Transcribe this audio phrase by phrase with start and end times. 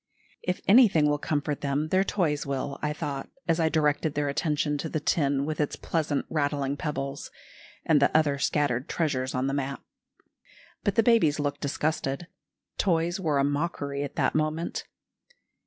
[0.41, 4.79] If anything will comfort them, their toys will, I thought, as I directed their attention
[4.79, 7.29] to the tin with its pleasant rattling pebbles,
[7.85, 9.79] and the other scattered treasures on the mat.
[10.83, 12.25] But the babies looked disgusted.
[12.79, 14.85] Toys were a mockery at that moment.